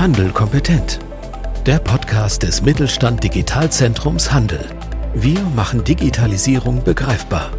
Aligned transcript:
Handel 0.00 0.32
kompetent. 0.32 0.98
Der 1.66 1.78
Podcast 1.78 2.42
des 2.42 2.62
Mittelstand 2.62 3.22
Digitalzentrums 3.22 4.32
Handel. 4.32 4.58
Wir 5.14 5.38
machen 5.54 5.84
Digitalisierung 5.84 6.82
begreifbar. 6.82 7.52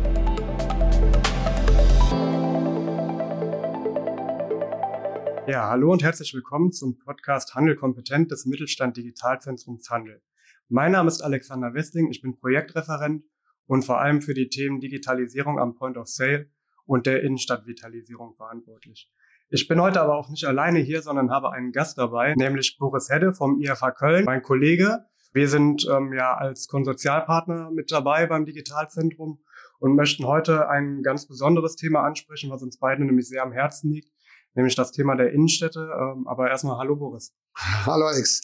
Ja, 5.47 5.69
hallo 5.69 5.92
und 5.92 6.01
herzlich 6.01 6.33
willkommen 6.33 6.72
zum 6.72 6.97
Podcast 6.97 7.54
Handel 7.54 7.76
kompetent 7.76 8.31
des 8.31 8.47
Mittelstand 8.47 8.97
Digitalzentrums 8.97 9.92
Handel. 9.92 10.23
Mein 10.67 10.94
Name 10.94 11.10
ist 11.10 11.21
Alexander 11.21 11.76
Westling, 11.76 12.10
ich 12.10 12.23
bin 12.23 12.35
Projektreferent 12.35 13.23
und 13.67 13.85
vor 13.85 14.01
allem 14.01 14.23
für 14.23 14.33
die 14.33 14.49
Themen 14.49 14.79
Digitalisierung 14.79 15.60
am 15.60 15.76
Point 15.76 15.96
of 15.96 16.08
Sale 16.08 16.49
und 16.85 17.05
der 17.05 17.21
Innenstadtvitalisierung 17.21 18.34
verantwortlich. 18.34 19.12
Ich 19.54 19.68
bin 19.68 19.81
heute 19.81 19.99
aber 19.99 20.16
auch 20.16 20.30
nicht 20.30 20.45
alleine 20.45 20.80
hier, 20.80 21.02
sondern 21.02 21.30
habe 21.30 21.52
einen 21.52 21.73
Gast 21.73 21.98
dabei, 21.98 22.34
nämlich 22.38 22.77
Boris 22.80 23.09
Hedde 23.09 23.34
vom 23.34 23.59
IFH 23.59 23.91
Köln, 23.91 24.23
mein 24.23 24.41
Kollege. 24.41 25.03
Wir 25.34 25.49
sind 25.49 25.85
ähm, 25.91 26.13
ja 26.13 26.35
als 26.35 26.70
Konsortialpartner 26.70 27.70
mit 27.70 27.91
dabei 27.91 28.27
beim 28.27 28.45
Digitalzentrum 28.45 29.44
und 29.80 29.95
möchten 29.98 30.25
heute 30.25 30.70
ein 30.70 31.03
ganz 31.03 31.27
besonderes 31.27 31.75
Thema 31.75 32.03
ansprechen, 32.03 32.49
was 32.49 32.63
uns 32.63 32.80
beiden 32.80 33.08
nämlich 33.08 33.27
sehr 33.27 33.44
am 33.44 33.52
Herzen 33.52 33.91
liegt, 33.91 34.13
nämlich 34.53 34.75
das 34.75 34.94
Thema 34.94 35.17
der 35.17 35.34
Innenstädte. 35.34 35.81
Ähm, 35.99 36.30
aber 36.30 36.49
erstmal 36.49 36.77
hallo 36.77 36.95
Boris. 36.95 37.33
Hallo 37.86 38.05
Alex. 38.05 38.41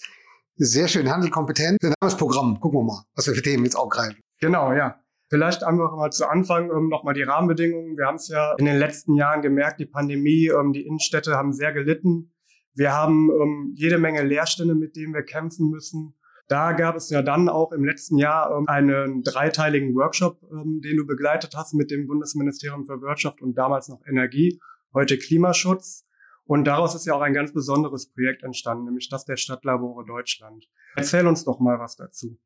Sehr 0.57 0.89
schön, 0.89 1.09
handelkompetent. 1.09 1.81
Der 1.83 1.93
Name 2.01 2.11
ist 2.11 2.17
Programm. 2.17 2.59
Gucken 2.59 2.81
wir 2.81 2.83
mal, 2.83 3.03
was 3.15 3.27
wir 3.27 3.33
für 3.33 3.41
Themen 3.41 3.63
jetzt 3.63 3.77
auch 3.77 3.87
greifen. 3.87 4.19
Genau, 4.41 4.73
ja. 4.73 4.99
Vielleicht 5.29 5.63
einfach 5.63 5.95
mal 5.95 6.11
zu 6.11 6.27
Anfang 6.27 6.71
ähm, 6.71 6.87
nochmal 6.87 7.13
die 7.13 7.23
Rahmenbedingungen. 7.23 7.97
Wir 7.97 8.05
haben 8.05 8.15
es 8.15 8.29
ja 8.29 8.53
in 8.57 8.65
den 8.65 8.77
letzten 8.77 9.15
Jahren 9.15 9.41
gemerkt, 9.41 9.79
die 9.79 9.85
Pandemie, 9.85 10.47
ähm, 10.47 10.71
die 10.71 10.85
Innenstädte 10.85 11.35
haben 11.35 11.51
sehr 11.51 11.73
gelitten. 11.73 12.31
Wir 12.73 12.93
haben 12.93 13.29
ähm, 13.31 13.73
jede 13.75 13.97
Menge 13.97 14.23
Leerstände, 14.23 14.75
mit 14.75 14.95
denen 14.95 15.13
wir 15.13 15.23
kämpfen 15.23 15.69
müssen. 15.69 16.13
Da 16.47 16.71
gab 16.71 16.95
es 16.95 17.09
ja 17.09 17.21
dann 17.21 17.49
auch 17.49 17.73
im 17.73 17.83
letzten 17.83 18.17
Jahr 18.17 18.55
ähm, 18.55 18.67
einen 18.67 19.23
dreiteiligen 19.23 19.93
Workshop, 19.95 20.39
ähm, 20.49 20.79
den 20.81 20.95
du 20.95 21.05
begleitet 21.05 21.55
hast 21.55 21.73
mit 21.73 21.91
dem 21.91 22.07
Bundesministerium 22.07 22.85
für 22.85 23.01
Wirtschaft 23.01 23.41
und 23.41 23.57
damals 23.57 23.89
noch 23.89 24.01
Energie, 24.07 24.61
heute 24.93 25.17
Klimaschutz. 25.17 26.05
Und 26.45 26.63
daraus 26.63 26.95
ist 26.95 27.05
ja 27.05 27.13
auch 27.13 27.21
ein 27.21 27.33
ganz 27.33 27.53
besonderes 27.53 28.09
Projekt 28.13 28.43
entstanden, 28.43 28.85
nämlich 28.85 29.09
das 29.09 29.25
der 29.25 29.35
Stadtlabore 29.35 30.05
Deutschland. 30.05 30.69
Erzähl 30.95 31.27
uns 31.27 31.43
doch 31.43 31.59
mal 31.59 31.79
was 31.79 31.97
dazu. 31.97 32.39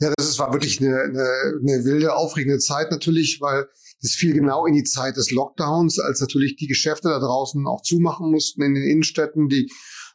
Ja, 0.00 0.12
das 0.16 0.38
war 0.38 0.52
wirklich 0.52 0.80
eine, 0.80 1.00
eine, 1.00 1.28
eine 1.60 1.84
wilde, 1.84 2.14
aufregende 2.14 2.58
Zeit 2.58 2.90
natürlich, 2.90 3.40
weil 3.40 3.66
es 4.00 4.14
fiel 4.14 4.32
genau 4.32 4.66
in 4.66 4.74
die 4.74 4.84
Zeit 4.84 5.16
des 5.16 5.30
Lockdowns, 5.30 6.00
als 6.00 6.20
natürlich 6.20 6.56
die 6.56 6.66
Geschäfte 6.66 7.08
da 7.08 7.18
draußen 7.20 7.66
auch 7.66 7.82
zumachen 7.82 8.30
mussten 8.30 8.62
in 8.62 8.74
den 8.74 8.84
Innenstädten, 8.84 9.48
die 9.48 9.70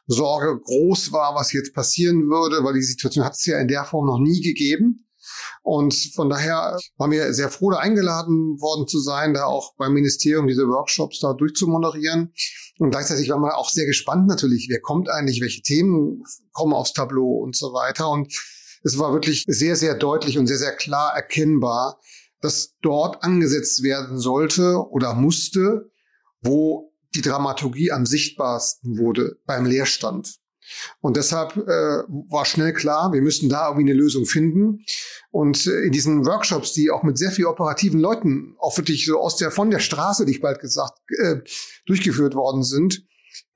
Sorge 0.06 0.58
groß 0.58 1.12
war, 1.12 1.34
was 1.34 1.52
jetzt 1.52 1.74
passieren 1.74 2.28
würde, 2.28 2.64
weil 2.64 2.74
die 2.74 2.82
Situation 2.82 3.24
hat 3.24 3.34
es 3.34 3.44
ja 3.46 3.58
in 3.60 3.68
der 3.68 3.84
Form 3.84 4.06
noch 4.06 4.18
nie 4.18 4.40
gegeben. 4.40 5.06
Und 5.62 5.94
von 6.14 6.30
daher 6.30 6.78
waren 6.96 7.10
wir 7.10 7.32
sehr 7.34 7.50
froh, 7.50 7.70
da 7.70 7.78
eingeladen 7.78 8.58
worden 8.60 8.88
zu 8.88 8.98
sein, 9.00 9.34
da 9.34 9.44
auch 9.44 9.74
beim 9.76 9.92
Ministerium 9.92 10.46
diese 10.46 10.66
Workshops 10.66 11.20
da 11.20 11.34
durchzumoderieren. 11.34 12.32
Und 12.78 12.90
gleichzeitig 12.90 13.28
waren 13.28 13.42
wir 13.42 13.56
auch 13.56 13.68
sehr 13.68 13.86
gespannt 13.86 14.26
natürlich, 14.28 14.68
wer 14.70 14.80
kommt 14.80 15.10
eigentlich, 15.10 15.42
welche 15.42 15.62
Themen 15.62 16.22
kommen 16.52 16.72
aufs 16.72 16.92
Tableau 16.94 17.38
und 17.42 17.56
so 17.56 17.72
weiter. 17.72 18.08
Und 18.08 18.32
es 18.82 18.98
war 18.98 19.12
wirklich 19.12 19.44
sehr, 19.46 19.76
sehr 19.76 19.94
deutlich 19.94 20.38
und 20.38 20.46
sehr, 20.46 20.58
sehr 20.58 20.76
klar 20.76 21.14
erkennbar, 21.14 21.98
dass 22.40 22.74
dort 22.82 23.22
angesetzt 23.22 23.82
werden 23.82 24.18
sollte 24.18 24.76
oder 24.90 25.14
musste, 25.14 25.90
wo 26.40 26.92
die 27.14 27.22
Dramaturgie 27.22 27.90
am 27.90 28.06
sichtbarsten 28.06 28.98
wurde 28.98 29.38
beim 29.46 29.64
Leerstand. 29.64 30.38
Und 31.00 31.16
deshalb 31.16 31.56
äh, 31.56 32.02
war 32.30 32.44
schnell 32.44 32.74
klar, 32.74 33.12
wir 33.12 33.22
müssen 33.22 33.48
da 33.48 33.68
irgendwie 33.68 33.90
eine 33.90 33.98
Lösung 33.98 34.26
finden. 34.26 34.84
Und 35.30 35.66
äh, 35.66 35.80
in 35.80 35.92
diesen 35.92 36.26
Workshops, 36.26 36.72
die 36.74 36.90
auch 36.90 37.02
mit 37.02 37.16
sehr 37.16 37.30
viel 37.30 37.46
operativen 37.46 38.00
Leuten, 38.00 38.54
auch 38.58 38.76
wirklich 38.76 39.06
so 39.06 39.18
aus 39.18 39.36
der 39.36 39.50
von 39.50 39.70
der 39.70 39.78
Straße, 39.78 40.26
die 40.26 40.32
ich 40.32 40.40
bald 40.40 40.60
gesagt, 40.60 40.98
äh, 41.22 41.36
durchgeführt 41.86 42.34
worden 42.34 42.62
sind, 42.62 43.02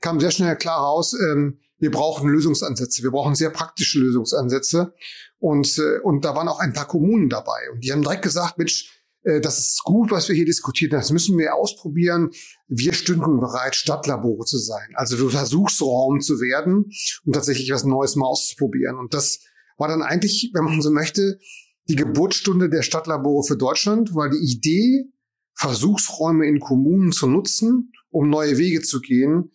kam 0.00 0.20
sehr 0.20 0.30
schnell 0.30 0.56
klar 0.56 0.80
raus, 0.80 1.14
ähm, 1.14 1.60
wir 1.82 1.90
brauchen 1.90 2.30
Lösungsansätze, 2.30 3.02
wir 3.02 3.10
brauchen 3.10 3.34
sehr 3.34 3.50
praktische 3.50 3.98
Lösungsansätze. 3.98 4.94
Und, 5.40 5.78
äh, 5.78 5.98
und 6.04 6.24
da 6.24 6.36
waren 6.36 6.46
auch 6.46 6.60
ein 6.60 6.72
paar 6.72 6.86
Kommunen 6.86 7.28
dabei. 7.28 7.58
Und 7.72 7.82
die 7.82 7.90
haben 7.90 8.02
direkt 8.02 8.22
gesagt, 8.22 8.56
Mensch, 8.56 9.02
äh, 9.24 9.40
das 9.40 9.58
ist 9.58 9.82
gut, 9.82 10.12
was 10.12 10.28
wir 10.28 10.36
hier 10.36 10.44
diskutieren, 10.44 10.92
das 10.92 11.10
müssen 11.10 11.36
wir 11.36 11.56
ausprobieren. 11.56 12.30
Wir 12.68 12.92
stünden 12.92 13.40
bereit, 13.40 13.74
Stadtlabore 13.74 14.44
zu 14.44 14.58
sein, 14.58 14.92
also 14.94 15.16
für 15.16 15.30
Versuchsraum 15.30 16.20
zu 16.20 16.34
werden 16.34 16.92
und 17.24 17.32
tatsächlich 17.32 17.72
was 17.72 17.82
Neues 17.82 18.14
mal 18.14 18.26
auszuprobieren. 18.26 18.96
Und 18.96 19.12
das 19.12 19.40
war 19.76 19.88
dann 19.88 20.02
eigentlich, 20.02 20.52
wenn 20.54 20.64
man 20.64 20.80
so 20.82 20.92
möchte, 20.92 21.40
die 21.88 21.96
Geburtsstunde 21.96 22.70
der 22.70 22.82
Stadtlabore 22.82 23.42
für 23.42 23.56
Deutschland, 23.56 24.14
weil 24.14 24.30
die 24.30 24.52
Idee, 24.52 25.10
Versuchsräume 25.54 26.46
in 26.46 26.60
Kommunen 26.60 27.10
zu 27.10 27.26
nutzen, 27.26 27.92
um 28.10 28.30
neue 28.30 28.56
Wege 28.56 28.82
zu 28.82 29.00
gehen, 29.00 29.50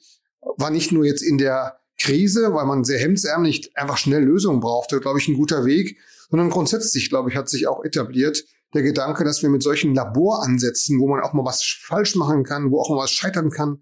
war 0.57 0.71
nicht 0.71 0.91
nur 0.91 1.05
jetzt 1.05 1.21
in 1.21 1.37
der 1.37 1.79
Krise, 1.99 2.53
weil 2.53 2.65
man 2.65 2.83
sehr 2.83 2.99
hemdsärmlich 2.99 3.75
einfach 3.75 3.97
schnell 3.97 4.23
Lösungen 4.23 4.59
brauchte, 4.59 4.99
glaube 4.99 5.19
ich, 5.19 5.27
ein 5.27 5.35
guter 5.35 5.65
Weg, 5.65 5.97
sondern 6.29 6.49
grundsätzlich, 6.49 7.09
glaube 7.09 7.29
ich, 7.29 7.35
hat 7.35 7.49
sich 7.49 7.67
auch 7.67 7.83
etabliert 7.83 8.43
der 8.73 8.83
Gedanke, 8.83 9.23
dass 9.23 9.41
wir 9.41 9.49
mit 9.49 9.63
solchen 9.63 9.95
Laboransätzen, 9.95 10.99
wo 10.99 11.07
man 11.07 11.21
auch 11.21 11.33
mal 11.33 11.45
was 11.45 11.63
falsch 11.63 12.15
machen 12.15 12.43
kann, 12.43 12.71
wo 12.71 12.81
auch 12.81 12.89
mal 12.89 12.97
was 12.97 13.11
scheitern 13.11 13.49
kann, 13.49 13.81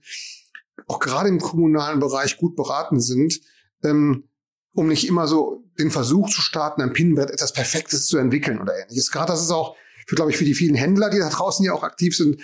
auch 0.88 1.00
gerade 1.00 1.30
im 1.30 1.40
kommunalen 1.40 2.00
Bereich 2.00 2.38
gut 2.38 2.56
beraten 2.56 3.00
sind, 3.00 3.42
ähm, 3.84 4.30
um 4.74 4.88
nicht 4.88 5.08
immer 5.08 5.28
so 5.28 5.64
den 5.80 5.92
Versuch 5.92 6.30
zu 6.30 6.42
starten, 6.42 6.82
ein 6.82 6.94
Pinwert 6.94 7.32
etwas 7.32 7.54
Perfektes 7.54 8.08
zu 8.08 8.18
entwickeln 8.18 8.62
oder 8.62 8.78
ähnliches. 8.78 9.12
Gerade 9.12 9.32
das 9.32 9.42
ist 9.42 9.52
auch, 9.52 9.76
für, 10.08 10.16
glaube 10.16 10.32
ich, 10.32 10.38
für 10.38 10.46
die 10.46 10.54
vielen 10.54 10.76
Händler, 10.76 11.10
die 11.10 11.18
da 11.18 11.30
draußen 11.30 11.66
ja 11.66 11.74
auch 11.74 11.84
aktiv 11.84 12.16
sind, 12.16 12.42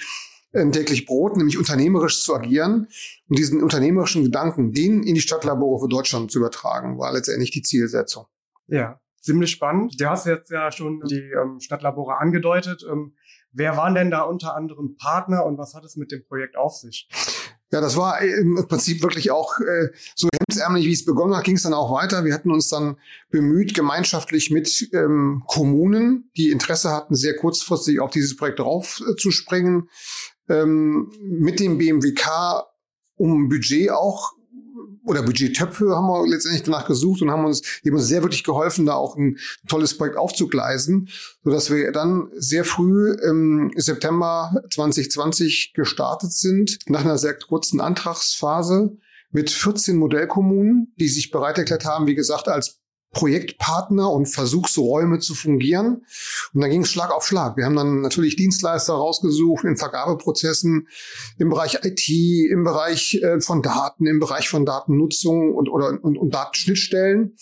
täglich 0.52 1.06
Brot, 1.06 1.38
nämlich 1.38 1.58
unternehmerisch 1.58 2.24
zu 2.24 2.36
agieren 2.36 2.88
und 3.28 3.40
diesen 3.40 3.64
unternehmerischen 3.64 4.24
Gedanken, 4.24 4.74
den 4.74 5.04
in 5.04 5.16
die 5.16 5.22
Stadtlabore 5.22 5.82
für 5.82 5.90
Deutschland 5.90 6.32
zu 6.32 6.40
übertragen, 6.40 6.98
war 6.98 7.14
letztendlich 7.14 7.52
die 7.52 7.62
Zielsetzung. 7.62 8.26
Ja, 8.68 9.00
ziemlich 9.22 9.52
spannend. 9.52 10.00
Du 10.00 10.10
hast 10.10 10.26
jetzt 10.26 10.52
ja 10.52 10.72
schon 10.72 11.02
die 11.02 11.32
ähm, 11.32 11.60
Stadtlabore 11.60 12.20
angedeutet. 12.20 12.86
Ähm, 12.90 13.16
wer 13.52 13.78
waren 13.78 13.96
denn 13.96 14.12
da 14.12 14.22
unter 14.24 14.56
anderem 14.56 14.98
Partner 14.98 15.46
und 15.46 15.58
was 15.58 15.74
hat 15.74 15.86
es 15.86 15.96
mit 15.96 16.12
dem 16.12 16.24
Projekt 16.24 16.58
auf 16.58 16.76
sich? 16.76 17.08
Ja, 17.74 17.80
das 17.80 17.96
war 17.96 18.20
im 18.22 18.66
Prinzip 18.68 19.02
wirklich 19.02 19.32
auch 19.32 19.58
äh, 19.62 19.90
so 20.14 20.28
hemdsärmlich, 20.38 20.86
wie 20.86 20.92
es 20.92 21.06
begonnen 21.06 21.38
hat, 21.38 21.46
ging 21.46 21.56
es 21.56 21.64
dann 21.64 21.74
auch 21.74 21.90
weiter. 21.94 22.26
Wir 22.26 22.34
hatten 22.34 22.52
uns 22.52 22.68
dann 22.68 22.98
bemüht, 23.30 23.74
gemeinschaftlich 23.74 24.52
mit 24.52 24.90
ähm, 24.92 25.42
Kommunen, 25.48 26.30
die 26.36 26.52
Interesse 26.52 26.92
hatten, 26.92 27.16
sehr 27.16 27.38
kurzfristig 27.38 28.02
auf 28.02 28.10
dieses 28.10 28.36
Projekt 28.36 28.60
draufzuspringen, 28.60 29.90
ähm, 30.52 31.12
mit 31.22 31.60
dem 31.60 31.78
BMWK 31.78 32.66
um 33.16 33.50
Budget 33.50 33.92
auch 33.92 34.34
oder 35.04 35.24
Budgettöpfe 35.24 35.90
haben 35.96 36.08
wir 36.08 36.28
letztendlich 36.28 36.64
danach 36.64 36.86
gesucht 36.86 37.22
und 37.22 37.32
haben 37.32 37.46
uns, 37.46 37.62
haben 37.84 37.94
uns 37.96 38.08
sehr 38.08 38.22
wirklich 38.22 38.44
geholfen, 38.44 38.86
da 38.86 38.94
auch 38.94 39.18
ein 39.18 39.38
tolles 39.68 39.98
Projekt 39.98 40.18
aufzugleisen, 40.18 41.10
so 41.44 41.50
dass 41.50 41.72
wir 41.72 41.92
dann 41.92 42.30
sehr 42.36 42.66
früh 42.66 43.14
im 43.14 43.72
September 43.76 44.62
2020 44.72 45.74
gestartet 45.74 46.34
sind, 46.34 46.78
nach 46.88 47.04
einer 47.04 47.18
sehr 47.18 47.38
kurzen 47.38 47.82
Antragsphase 47.82 48.98
mit 49.32 49.50
14 49.50 49.98
Modellkommunen, 49.98 50.94
die 51.00 51.08
sich 51.08 51.32
bereit 51.32 51.58
erklärt 51.58 51.86
haben, 51.86 52.06
wie 52.06 52.16
gesagt, 52.16 52.48
als 52.48 52.81
Projektpartner 53.12 54.10
und 54.10 54.28
Versuchsräume 54.28 55.20
zu 55.20 55.36
fungieren. 55.36 56.06
Und 56.54 56.62
dann 56.62 56.70
ging 56.70 56.84
es 56.84 56.92
Schlag 56.92 57.12
auf 57.12 57.26
Schlag. 57.26 57.58
Wir 57.58 57.66
haben 57.66 57.76
dann 57.76 58.02
natürlich 58.02 58.38
Dienstleister 58.38 58.94
rausgesucht 58.94 59.66
in 59.66 59.76
Vergabeprozessen 59.76 60.88
im 61.38 61.50
Bereich 61.50 61.80
IT, 61.84 62.10
im 62.10 62.64
Bereich 62.64 63.16
äh, 63.22 63.42
von 63.42 63.62
Daten, 63.62 64.08
im 64.08 64.20
Bereich 64.20 64.48
von 64.48 64.66
Datennutzung 64.66 65.54
und, 65.54 65.70
oder, 65.70 66.00
und, 66.02 66.18
und 66.18 66.34
Datenschnittstellen. 66.34 67.36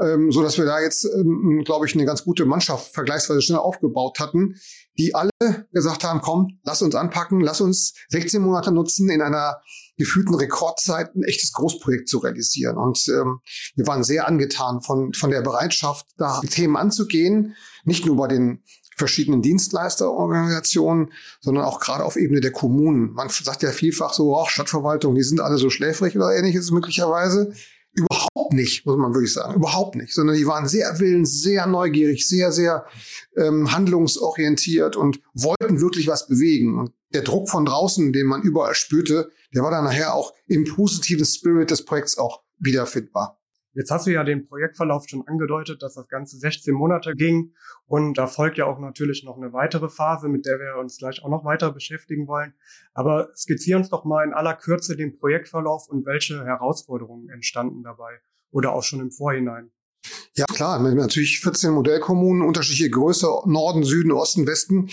Ähm, 0.00 0.32
so 0.32 0.42
dass 0.42 0.56
wir 0.56 0.64
da 0.64 0.80
jetzt, 0.80 1.04
ähm, 1.04 1.62
glaube 1.64 1.86
ich, 1.86 1.94
eine 1.94 2.06
ganz 2.06 2.24
gute 2.24 2.46
Mannschaft 2.46 2.94
vergleichsweise 2.94 3.42
schnell 3.42 3.58
aufgebaut 3.58 4.18
hatten, 4.18 4.56
die 4.98 5.14
alle 5.14 5.30
gesagt 5.72 6.04
haben, 6.04 6.20
komm, 6.20 6.58
lass 6.64 6.82
uns 6.82 6.94
anpacken, 6.94 7.40
lass 7.40 7.60
uns 7.60 7.94
16 8.08 8.42
Monate 8.42 8.72
nutzen 8.72 9.08
in 9.10 9.22
einer 9.22 9.60
gefühlten 9.96 10.34
Rekordzeit 10.34 11.14
ein 11.14 11.22
echtes 11.22 11.52
Großprojekt 11.52 12.08
zu 12.08 12.18
realisieren. 12.18 12.76
Und 12.76 13.06
ähm, 13.08 13.40
wir 13.74 13.86
waren 13.86 14.04
sehr 14.04 14.26
angetan 14.26 14.80
von, 14.80 15.12
von 15.12 15.30
der 15.30 15.42
Bereitschaft, 15.42 16.06
da 16.16 16.40
Themen 16.40 16.76
anzugehen, 16.76 17.54
nicht 17.84 18.06
nur 18.06 18.16
bei 18.16 18.28
den 18.28 18.62
verschiedenen 18.96 19.42
Dienstleisterorganisationen, 19.42 21.12
sondern 21.40 21.64
auch 21.64 21.80
gerade 21.80 22.04
auf 22.04 22.16
Ebene 22.16 22.40
der 22.40 22.52
Kommunen. 22.52 23.12
Man 23.12 23.28
sagt 23.30 23.62
ja 23.62 23.70
vielfach 23.70 24.12
so, 24.12 24.36
auch 24.36 24.50
Stadtverwaltung, 24.50 25.14
die 25.14 25.22
sind 25.22 25.40
alle 25.40 25.58
so 25.58 25.70
schläfrig 25.70 26.16
oder 26.16 26.34
ähnliches 26.34 26.70
möglicherweise. 26.70 27.52
Überhaupt 27.94 28.52
nicht, 28.52 28.86
muss 28.86 28.96
man 28.96 29.14
wirklich 29.14 29.32
sagen. 29.32 29.54
Überhaupt 29.54 29.96
nicht. 29.96 30.14
Sondern 30.14 30.36
die 30.36 30.46
waren 30.46 30.66
sehr 30.66 30.98
willens, 30.98 31.42
sehr 31.42 31.66
neugierig, 31.66 32.26
sehr, 32.26 32.50
sehr 32.50 32.86
ähm, 33.36 33.72
handlungsorientiert 33.72 34.96
und 34.96 35.20
wollten 35.34 35.80
wirklich 35.80 36.08
was 36.08 36.26
bewegen. 36.26 36.78
Und 36.78 36.92
der 37.12 37.22
Druck 37.22 37.50
von 37.50 37.66
draußen, 37.66 38.12
den 38.12 38.26
man 38.26 38.42
überall 38.42 38.74
spürte, 38.74 39.30
der 39.54 39.62
war 39.62 39.70
dann 39.70 39.84
nachher 39.84 40.14
auch 40.14 40.32
im 40.46 40.64
positiven 40.64 41.26
Spirit 41.26 41.70
des 41.70 41.84
Projekts 41.84 42.16
auch 42.16 42.42
wiederfindbar. 42.58 43.41
Jetzt 43.74 43.90
hast 43.90 44.06
du 44.06 44.10
ja 44.10 44.22
den 44.22 44.46
Projektverlauf 44.46 45.08
schon 45.08 45.26
angedeutet, 45.26 45.82
dass 45.82 45.94
das 45.94 46.08
Ganze 46.08 46.36
16 46.36 46.74
Monate 46.74 47.14
ging 47.14 47.54
und 47.86 48.18
da 48.18 48.26
folgt 48.26 48.58
ja 48.58 48.66
auch 48.66 48.78
natürlich 48.78 49.24
noch 49.24 49.36
eine 49.36 49.52
weitere 49.52 49.88
Phase, 49.88 50.28
mit 50.28 50.44
der 50.44 50.58
wir 50.58 50.78
uns 50.78 50.98
gleich 50.98 51.22
auch 51.22 51.30
noch 51.30 51.44
weiter 51.44 51.72
beschäftigen 51.72 52.26
wollen. 52.26 52.52
Aber 52.92 53.30
skizzier 53.34 53.78
uns 53.78 53.88
doch 53.88 54.04
mal 54.04 54.24
in 54.26 54.34
aller 54.34 54.54
Kürze 54.54 54.96
den 54.96 55.16
Projektverlauf 55.18 55.88
und 55.88 56.04
welche 56.04 56.44
Herausforderungen 56.44 57.30
entstanden 57.30 57.82
dabei 57.82 58.20
oder 58.50 58.72
auch 58.72 58.82
schon 58.82 59.00
im 59.00 59.10
Vorhinein. 59.10 59.70
Ja, 60.34 60.44
klar, 60.46 60.78
natürlich 60.78 61.40
14 61.40 61.72
Modellkommunen, 61.72 62.42
unterschiedliche 62.42 62.90
Größe, 62.90 63.26
Norden, 63.46 63.84
Süden, 63.84 64.12
Osten, 64.12 64.46
Westen 64.46 64.90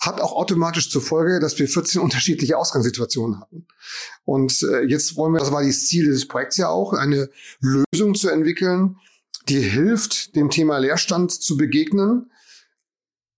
hat 0.00 0.20
auch 0.20 0.32
automatisch 0.32 0.90
zur 0.90 1.02
Folge, 1.02 1.40
dass 1.40 1.58
wir 1.58 1.68
14 1.68 2.00
unterschiedliche 2.00 2.58
Ausgangssituationen 2.58 3.40
hatten. 3.40 3.66
Und 4.24 4.62
äh, 4.62 4.82
jetzt 4.82 5.16
wollen 5.16 5.32
wir, 5.32 5.40
das 5.40 5.52
war 5.52 5.62
das 5.64 5.86
Ziel 5.86 6.06
des 6.06 6.28
Projekts 6.28 6.56
ja 6.56 6.68
auch, 6.68 6.92
eine 6.92 7.30
Lösung 7.60 8.14
zu 8.14 8.28
entwickeln, 8.28 8.96
die 9.48 9.60
hilft, 9.60 10.36
dem 10.36 10.50
Thema 10.50 10.78
Leerstand 10.78 11.32
zu 11.32 11.56
begegnen, 11.56 12.30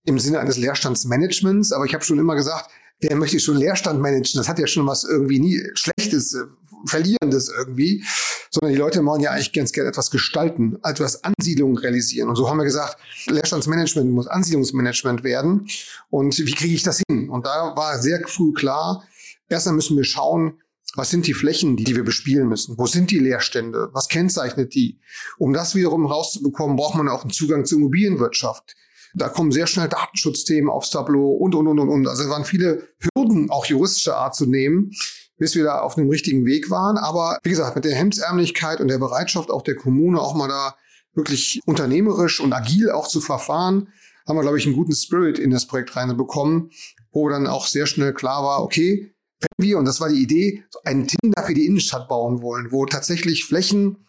im 0.05 0.19
Sinne 0.19 0.39
eines 0.39 0.57
Leerstandsmanagements. 0.57 1.71
Aber 1.71 1.85
ich 1.85 1.93
habe 1.93 2.03
schon 2.03 2.19
immer 2.19 2.35
gesagt, 2.35 2.69
wer 2.99 3.15
möchte 3.15 3.39
schon 3.39 3.57
Leerstand 3.57 4.01
managen? 4.01 4.37
Das 4.37 4.47
hat 4.47 4.59
ja 4.59 4.67
schon 4.67 4.87
was 4.87 5.03
irgendwie 5.03 5.39
nie 5.39 5.61
Schlechtes, 5.73 6.37
äh, 6.85 6.87
Verlierendes 6.87 7.49
irgendwie, 7.55 8.03
sondern 8.51 8.73
die 8.73 8.79
Leute 8.79 9.03
wollen 9.05 9.21
ja 9.21 9.31
eigentlich 9.31 9.53
ganz 9.53 9.71
gerne 9.71 9.89
etwas 9.89 10.11
gestalten, 10.11 10.77
etwas 10.83 11.23
Ansiedlung 11.23 11.77
realisieren. 11.77 12.29
Und 12.29 12.35
so 12.35 12.49
haben 12.49 12.57
wir 12.57 12.63
gesagt, 12.63 12.97
Leerstandsmanagement 13.27 14.11
muss 14.11 14.27
Ansiedlungsmanagement 14.27 15.23
werden. 15.23 15.67
Und 16.09 16.37
wie 16.37 16.53
kriege 16.53 16.73
ich 16.73 16.83
das 16.83 17.01
hin? 17.07 17.29
Und 17.29 17.45
da 17.45 17.75
war 17.75 17.99
sehr 17.99 18.21
früh 18.27 18.53
klar, 18.53 19.03
erstmal 19.49 19.75
müssen 19.75 19.97
wir 19.97 20.03
schauen, 20.03 20.59
was 20.95 21.09
sind 21.11 21.27
die 21.27 21.33
Flächen, 21.33 21.75
die 21.75 21.95
wir 21.95 22.03
bespielen 22.03 22.47
müssen? 22.47 22.77
Wo 22.77 22.87
sind 22.87 23.11
die 23.11 23.19
Leerstände? 23.19 23.89
Was 23.93 24.07
kennzeichnet 24.07 24.73
die? 24.73 24.99
Um 25.37 25.53
das 25.53 25.75
wiederum 25.75 26.05
rauszubekommen, 26.05 26.75
braucht 26.75 26.95
man 26.95 27.09
auch 27.09 27.21
einen 27.21 27.29
Zugang 27.29 27.65
zur 27.65 27.77
Immobilienwirtschaft. 27.77 28.75
Da 29.13 29.29
kommen 29.29 29.51
sehr 29.51 29.67
schnell 29.67 29.89
Datenschutzthemen 29.89 30.69
aufs 30.69 30.89
Tableau 30.89 31.31
und, 31.33 31.55
und, 31.55 31.67
und, 31.67 31.79
und, 31.79 31.89
und. 31.89 32.07
Also 32.07 32.23
es 32.23 32.29
waren 32.29 32.45
viele 32.45 32.87
Hürden, 33.15 33.49
auch 33.49 33.65
juristischer 33.65 34.17
Art 34.17 34.35
zu 34.35 34.45
nehmen, 34.45 34.91
bis 35.37 35.55
wir 35.55 35.63
da 35.63 35.79
auf 35.81 35.97
einem 35.97 36.09
richtigen 36.09 36.45
Weg 36.45 36.69
waren. 36.69 36.97
Aber 36.97 37.37
wie 37.43 37.49
gesagt, 37.49 37.75
mit 37.75 37.85
der 37.85 37.95
Hemdsärmlichkeit 37.95 38.81
und 38.81 38.87
der 38.87 38.97
Bereitschaft 38.97 39.49
auch 39.49 39.61
der 39.61 39.75
Kommune 39.75 40.19
auch 40.19 40.35
mal 40.35 40.47
da 40.47 40.75
wirklich 41.13 41.61
unternehmerisch 41.65 42.39
und 42.39 42.53
agil 42.53 42.91
auch 42.91 43.07
zu 43.07 43.21
verfahren, 43.21 43.89
haben 44.27 44.37
wir, 44.37 44.41
glaube 44.41 44.57
ich, 44.57 44.65
einen 44.65 44.75
guten 44.75 44.93
Spirit 44.93 45.39
in 45.39 45.51
das 45.51 45.67
Projekt 45.67 45.95
reinbekommen, 45.95 46.71
wo 47.11 47.29
dann 47.29 47.47
auch 47.47 47.65
sehr 47.65 47.87
schnell 47.87 48.13
klar 48.13 48.43
war, 48.43 48.61
okay, 48.61 49.13
wenn 49.39 49.65
wir, 49.65 49.77
und 49.77 49.85
das 49.85 50.01
war 50.01 50.09
die 50.09 50.21
Idee, 50.21 50.63
einen 50.83 51.07
Tinder 51.07 51.43
für 51.43 51.53
die 51.53 51.65
Innenstadt 51.65 52.07
bauen 52.07 52.41
wollen, 52.41 52.71
wo 52.71 52.85
tatsächlich 52.85 53.45
Flächen 53.45 54.07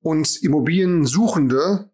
und 0.00 0.42
Immobiliensuchende 0.42 1.90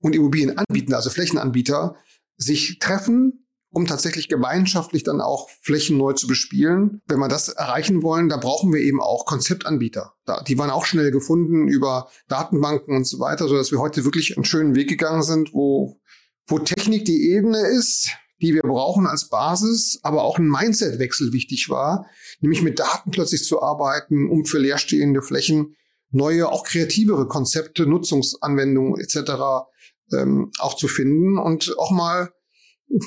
und 0.00 0.14
Immobilienanbietende, 0.14 0.96
also 0.96 1.10
Flächenanbieter, 1.10 1.96
sich 2.36 2.78
treffen, 2.78 3.46
um 3.72 3.86
tatsächlich 3.86 4.28
gemeinschaftlich 4.28 5.04
dann 5.04 5.20
auch 5.20 5.48
Flächen 5.62 5.96
neu 5.96 6.12
zu 6.12 6.26
bespielen. 6.26 7.02
Wenn 7.06 7.20
wir 7.20 7.28
das 7.28 7.48
erreichen 7.48 8.02
wollen, 8.02 8.28
da 8.28 8.36
brauchen 8.36 8.72
wir 8.72 8.80
eben 8.80 9.00
auch 9.00 9.24
Konzeptanbieter. 9.26 10.14
die 10.48 10.58
waren 10.58 10.70
auch 10.70 10.84
schnell 10.84 11.10
gefunden 11.10 11.68
über 11.68 12.08
Datenbanken 12.28 12.96
und 12.96 13.06
so 13.06 13.20
weiter, 13.20 13.48
so 13.48 13.56
dass 13.56 13.70
wir 13.70 13.78
heute 13.78 14.04
wirklich 14.04 14.36
einen 14.36 14.44
schönen 14.44 14.74
Weg 14.74 14.88
gegangen 14.88 15.22
sind, 15.22 15.54
wo, 15.54 16.00
wo 16.46 16.58
Technik 16.58 17.04
die 17.04 17.30
Ebene 17.30 17.58
ist, 17.58 18.10
die 18.42 18.54
wir 18.54 18.62
brauchen 18.62 19.06
als 19.06 19.28
Basis, 19.28 20.00
aber 20.02 20.24
auch 20.24 20.38
ein 20.38 20.48
Mindset-Wechsel 20.48 21.32
wichtig 21.32 21.68
war, 21.68 22.06
nämlich 22.40 22.62
mit 22.62 22.78
Daten 22.78 23.10
plötzlich 23.10 23.44
zu 23.44 23.62
arbeiten, 23.62 24.28
um 24.28 24.46
für 24.46 24.58
leerstehende 24.58 25.22
Flächen 25.22 25.76
neue, 26.10 26.48
auch 26.48 26.64
kreativere 26.64 27.28
Konzepte, 27.28 27.86
Nutzungsanwendungen 27.86 29.00
etc. 29.00 29.68
Ähm, 30.12 30.50
auch 30.58 30.74
zu 30.74 30.88
finden 30.88 31.38
und 31.38 31.78
auch 31.78 31.92
mal 31.92 32.32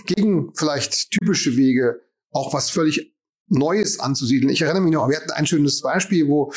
gegen 0.05 0.53
vielleicht 0.55 1.11
typische 1.11 1.55
Wege 1.55 2.01
auch 2.31 2.53
was 2.53 2.69
völlig 2.69 3.13
Neues 3.47 3.99
anzusiedeln. 3.99 4.51
Ich 4.51 4.61
erinnere 4.61 4.81
mich 4.81 4.93
noch, 4.93 5.09
wir 5.09 5.17
hatten 5.17 5.31
ein 5.31 5.45
schönes 5.45 5.81
Beispiel, 5.81 6.27
wo 6.27 6.53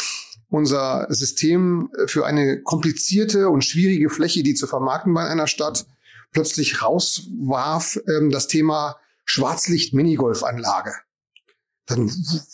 unser 0.49 1.07
System 1.11 1.91
für 2.07 2.25
eine 2.25 2.63
komplizierte 2.63 3.49
und 3.49 3.65
schwierige 3.65 4.11
Fläche, 4.11 4.43
die 4.43 4.55
zu 4.55 4.67
vermarkten 4.67 5.15
war 5.15 5.27
in 5.27 5.33
einer 5.33 5.49
Stadt, 5.49 5.87
plötzlich 6.33 6.83
rauswarf 6.83 7.99
ähm, 8.09 8.31
das 8.31 8.47
Thema 8.47 8.97
Schwarzlicht-Minigolfanlage. 9.25 10.93
Dann 11.87 12.11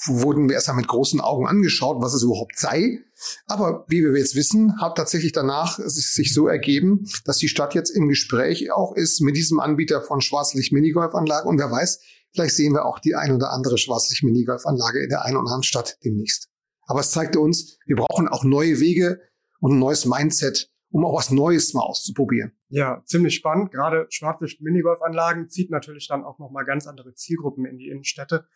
wurden 0.06 0.48
wir 0.48 0.56
erstmal 0.56 0.76
mit 0.76 0.88
großen 0.88 1.20
Augen 1.20 1.46
angeschaut, 1.46 2.02
was 2.02 2.12
es 2.12 2.22
überhaupt 2.22 2.58
sei. 2.58 3.00
Aber 3.46 3.86
wie 3.88 4.02
wir 4.02 4.16
jetzt 4.16 4.36
wissen, 4.36 4.78
hat 4.80 4.96
tatsächlich 4.96 5.32
danach 5.32 5.78
sich 5.78 6.34
so 6.34 6.48
ergeben, 6.48 7.08
dass 7.24 7.38
die 7.38 7.48
Stadt 7.48 7.74
jetzt 7.74 7.90
im 7.90 8.08
Gespräch 8.08 8.72
auch 8.72 8.94
ist 8.94 9.20
mit 9.20 9.36
diesem 9.36 9.58
Anbieter 9.58 10.02
von 10.02 10.20
Schwarzlicht-Minigolfanlagen. 10.20 11.48
Und 11.48 11.58
wer 11.58 11.70
weiß, 11.70 12.00
vielleicht 12.32 12.54
sehen 12.56 12.74
wir 12.74 12.84
auch 12.84 12.98
die 12.98 13.14
ein 13.14 13.32
oder 13.32 13.52
andere 13.52 13.78
Schwarzlicht-Minigolfanlage 13.78 15.02
in 15.02 15.08
der 15.08 15.24
einen 15.24 15.36
oder 15.36 15.46
anderen 15.46 15.62
Stadt 15.62 15.98
demnächst. 16.04 16.50
Aber 16.86 17.00
es 17.00 17.10
zeigte 17.10 17.40
uns, 17.40 17.78
wir 17.86 17.96
brauchen 17.96 18.28
auch 18.28 18.44
neue 18.44 18.80
Wege 18.80 19.22
und 19.60 19.74
ein 19.76 19.78
neues 19.78 20.04
Mindset, 20.04 20.70
um 20.90 21.06
auch 21.06 21.16
was 21.16 21.30
Neues 21.30 21.72
mal 21.72 21.82
auszuprobieren. 21.82 22.52
Ja, 22.68 23.02
ziemlich 23.06 23.34
spannend. 23.34 23.70
Gerade 23.70 24.06
Schwarzlicht-Minigolfanlagen 24.10 25.48
zieht 25.48 25.70
natürlich 25.70 26.08
dann 26.08 26.24
auch 26.24 26.38
nochmal 26.38 26.66
ganz 26.66 26.86
andere 26.86 27.14
Zielgruppen 27.14 27.64
in 27.64 27.78
die 27.78 27.88
Innenstädte. 27.88 28.46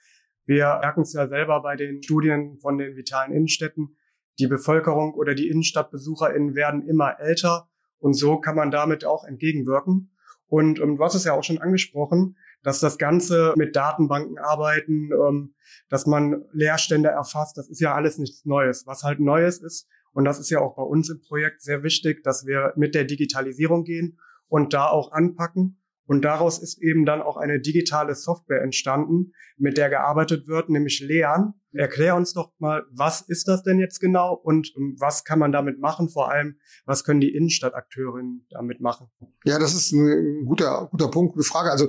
Wir 0.46 0.78
merken 0.80 1.02
es 1.02 1.12
ja 1.12 1.28
selber 1.28 1.60
bei 1.60 1.76
den 1.76 2.02
Studien 2.02 2.58
von 2.60 2.78
den 2.78 2.96
vitalen 2.96 3.32
Innenstädten. 3.32 3.96
Die 4.38 4.46
Bevölkerung 4.46 5.14
oder 5.14 5.34
die 5.34 5.48
InnenstadtbesucherInnen 5.48 6.54
werden 6.54 6.82
immer 6.86 7.18
älter 7.18 7.68
und 7.98 8.14
so 8.14 8.38
kann 8.38 8.56
man 8.56 8.70
damit 8.70 9.04
auch 9.04 9.24
entgegenwirken. 9.24 10.12
Und 10.48 10.78
ähm, 10.78 10.96
du 10.96 11.04
hast 11.04 11.14
es 11.14 11.24
ja 11.24 11.32
auch 11.32 11.42
schon 11.42 11.58
angesprochen, 11.58 12.36
dass 12.62 12.80
das 12.80 12.98
Ganze 12.98 13.54
mit 13.56 13.74
Datenbanken 13.74 14.38
arbeiten, 14.38 15.10
ähm, 15.12 15.54
dass 15.88 16.06
man 16.06 16.44
Leerstände 16.52 17.08
erfasst, 17.08 17.56
das 17.58 17.68
ist 17.68 17.80
ja 17.80 17.94
alles 17.94 18.18
nichts 18.18 18.44
Neues. 18.44 18.86
Was 18.86 19.02
halt 19.02 19.18
Neues 19.18 19.58
ist, 19.58 19.88
und 20.12 20.24
das 20.24 20.38
ist 20.38 20.50
ja 20.50 20.60
auch 20.60 20.76
bei 20.76 20.82
uns 20.82 21.10
im 21.10 21.20
Projekt 21.20 21.62
sehr 21.62 21.82
wichtig, 21.82 22.22
dass 22.22 22.46
wir 22.46 22.72
mit 22.76 22.94
der 22.94 23.04
Digitalisierung 23.04 23.84
gehen 23.84 24.18
und 24.48 24.72
da 24.72 24.88
auch 24.88 25.12
anpacken 25.12 25.78
und 26.06 26.24
daraus 26.24 26.58
ist 26.62 26.80
eben 26.80 27.04
dann 27.04 27.20
auch 27.20 27.36
eine 27.36 27.60
digitale 27.60 28.14
Software 28.14 28.62
entstanden, 28.62 29.32
mit 29.58 29.76
der 29.76 29.90
gearbeitet 29.90 30.46
wird, 30.46 30.68
nämlich 30.68 31.00
Lean. 31.00 31.54
Erklär 31.72 32.16
uns 32.16 32.32
doch 32.32 32.52
mal, 32.58 32.84
was 32.90 33.20
ist 33.20 33.48
das 33.48 33.62
denn 33.62 33.78
jetzt 33.78 34.00
genau 34.00 34.34
und 34.34 34.72
ähm, 34.76 34.96
was 34.98 35.24
kann 35.24 35.38
man 35.38 35.52
damit 35.52 35.78
machen? 35.78 36.08
Vor 36.08 36.30
allem, 36.30 36.56
was 36.86 37.04
können 37.04 37.20
die 37.20 37.34
Innenstadtakteurinnen 37.34 38.46
damit 38.50 38.80
machen? 38.80 39.08
Ja, 39.44 39.58
das 39.58 39.74
ist 39.74 39.92
ein 39.92 40.46
guter, 40.46 40.88
guter 40.90 41.08
Punkt, 41.08 41.34
gute 41.34 41.46
Frage. 41.46 41.70
Also 41.70 41.88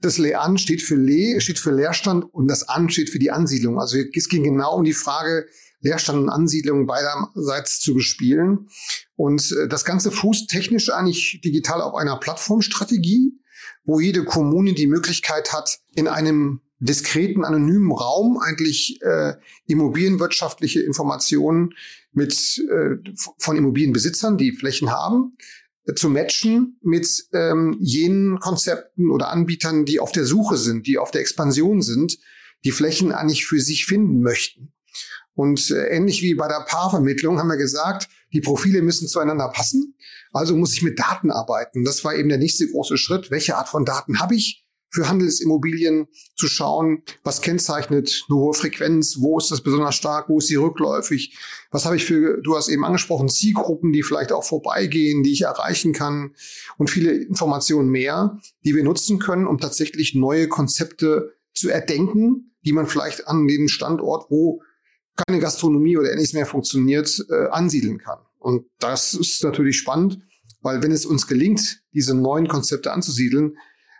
das 0.00 0.18
Lean 0.18 0.58
steht 0.58 0.82
für 0.82 0.96
Le, 0.96 1.40
steht 1.40 1.58
für 1.58 1.72
Leerstand 1.72 2.24
und 2.32 2.48
das 2.48 2.68
An 2.68 2.90
steht 2.90 3.10
für 3.10 3.18
die 3.18 3.30
Ansiedlung. 3.30 3.80
Also 3.80 3.98
es 4.14 4.28
ging 4.28 4.44
genau 4.44 4.76
um 4.76 4.84
die 4.84 4.92
Frage, 4.92 5.46
Leerstand 5.80 6.18
und 6.18 6.28
Ansiedlung 6.28 6.86
beiderseits 6.86 7.80
zu 7.80 7.94
bespielen. 7.94 8.68
Und 9.16 9.52
äh, 9.52 9.68
das 9.68 9.84
Ganze 9.84 10.10
fußt 10.10 10.48
technisch 10.48 10.90
eigentlich 10.90 11.40
digital 11.42 11.80
auf 11.80 11.94
einer 11.94 12.18
Plattformstrategie 12.18 13.38
wo 13.84 14.00
jede 14.00 14.24
Kommune 14.24 14.74
die 14.74 14.86
Möglichkeit 14.86 15.52
hat, 15.52 15.78
in 15.94 16.08
einem 16.08 16.60
diskreten, 16.80 17.44
anonymen 17.44 17.92
Raum 17.92 18.38
eigentlich 18.38 19.00
äh, 19.02 19.34
immobilienwirtschaftliche 19.66 20.82
Informationen 20.82 21.74
mit 22.12 22.62
äh, 22.70 22.96
von 23.38 23.56
Immobilienbesitzern, 23.56 24.36
die 24.36 24.52
Flächen 24.52 24.90
haben, 24.90 25.36
äh, 25.86 25.94
zu 25.94 26.08
matchen 26.10 26.78
mit 26.82 27.26
ähm, 27.32 27.76
jenen 27.80 28.38
Konzepten 28.38 29.10
oder 29.10 29.30
Anbietern, 29.30 29.84
die 29.84 30.00
auf 30.00 30.12
der 30.12 30.24
Suche 30.24 30.56
sind, 30.56 30.86
die 30.86 30.98
auf 30.98 31.10
der 31.10 31.20
Expansion 31.20 31.82
sind, 31.82 32.18
die 32.64 32.72
Flächen 32.72 33.12
eigentlich 33.12 33.46
für 33.46 33.60
sich 33.60 33.86
finden 33.86 34.20
möchten. 34.20 34.72
Und 35.34 35.70
äh, 35.70 35.88
ähnlich 35.88 36.22
wie 36.22 36.34
bei 36.34 36.48
der 36.48 36.64
Paarvermittlung 36.66 37.38
haben 37.38 37.48
wir 37.48 37.56
gesagt, 37.56 38.08
die 38.34 38.40
Profile 38.40 38.82
müssen 38.82 39.08
zueinander 39.08 39.48
passen. 39.48 39.96
Also 40.32 40.56
muss 40.56 40.74
ich 40.74 40.82
mit 40.82 40.98
Daten 40.98 41.30
arbeiten. 41.30 41.84
Das 41.84 42.04
war 42.04 42.14
eben 42.14 42.28
der 42.28 42.38
nächste 42.38 42.68
große 42.68 42.98
Schritt. 42.98 43.30
Welche 43.30 43.56
Art 43.56 43.68
von 43.68 43.84
Daten 43.84 44.20
habe 44.20 44.34
ich? 44.34 44.64
für 44.94 45.08
Handelsimmobilien 45.08 46.06
zu 46.36 46.46
schauen, 46.46 47.02
was 47.24 47.40
kennzeichnet 47.40 48.26
eine 48.28 48.38
hohe 48.38 48.54
Frequenz, 48.54 49.16
wo 49.18 49.38
ist 49.38 49.50
das 49.50 49.60
besonders 49.60 49.96
stark, 49.96 50.28
wo 50.28 50.38
ist 50.38 50.46
sie 50.46 50.54
rückläufig, 50.54 51.36
was 51.72 51.84
habe 51.84 51.96
ich 51.96 52.04
für, 52.04 52.40
du 52.40 52.54
hast 52.56 52.68
eben 52.68 52.84
angesprochen, 52.84 53.28
Zielgruppen, 53.28 53.92
die 53.92 54.04
vielleicht 54.04 54.30
auch 54.30 54.44
vorbeigehen, 54.44 55.24
die 55.24 55.32
ich 55.32 55.42
erreichen 55.42 55.92
kann 55.92 56.34
und 56.78 56.90
viele 56.90 57.10
Informationen 57.10 57.88
mehr, 57.88 58.38
die 58.64 58.76
wir 58.76 58.84
nutzen 58.84 59.18
können, 59.18 59.48
um 59.48 59.58
tatsächlich 59.58 60.14
neue 60.14 60.46
Konzepte 60.46 61.34
zu 61.52 61.70
erdenken, 61.70 62.54
die 62.64 62.72
man 62.72 62.86
vielleicht 62.86 63.26
an 63.26 63.48
den 63.48 63.68
Standort, 63.68 64.30
wo 64.30 64.62
keine 65.26 65.40
Gastronomie 65.40 65.96
oder 65.96 66.10
ähnliches 66.10 66.32
mehr 66.32 66.46
funktioniert, 66.46 67.24
äh, 67.30 67.48
ansiedeln 67.48 67.98
kann. 67.98 68.18
Und 68.38 68.66
das 68.78 69.14
ist 69.14 69.42
natürlich 69.42 69.78
spannend, 69.78 70.18
weil 70.60 70.82
wenn 70.82 70.92
es 70.92 71.06
uns 71.06 71.26
gelingt, 71.26 71.82
diese 71.92 72.14
neuen 72.14 72.48
Konzepte 72.48 72.92
anzusiedeln, 72.92 73.56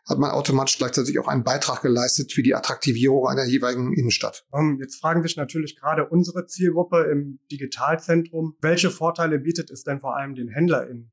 hat 0.06 0.18
man 0.18 0.30
automatisch 0.30 0.76
gleichzeitig 0.76 1.18
auch 1.18 1.28
einen 1.28 1.44
Beitrag 1.44 1.80
geleistet 1.82 2.32
für 2.32 2.42
die 2.42 2.54
Attraktivierung 2.54 3.26
einer 3.26 3.44
jeweiligen 3.44 3.94
Innenstadt. 3.94 4.44
Jetzt 4.78 5.00
fragen 5.00 5.22
sich 5.22 5.36
natürlich 5.36 5.76
gerade 5.76 6.06
unsere 6.06 6.46
Zielgruppe 6.46 7.08
im 7.10 7.38
Digitalzentrum, 7.50 8.56
welche 8.60 8.90
Vorteile 8.90 9.38
bietet 9.38 9.70
es 9.70 9.82
denn 9.82 10.00
vor 10.00 10.16
allem 10.16 10.34
den 10.34 10.48
HändlerInnen? 10.48 11.10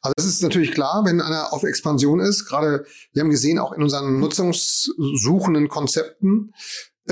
Also 0.00 0.14
es 0.16 0.24
ist 0.24 0.42
natürlich 0.42 0.72
klar, 0.72 1.02
wenn 1.04 1.20
einer 1.20 1.52
auf 1.52 1.64
Expansion 1.64 2.20
ist, 2.20 2.46
gerade 2.46 2.86
wir 3.12 3.20
haben 3.20 3.30
gesehen, 3.30 3.58
auch 3.58 3.72
in 3.72 3.82
unseren 3.82 4.18
nutzungssuchenden 4.18 5.68
Konzepten, 5.68 6.52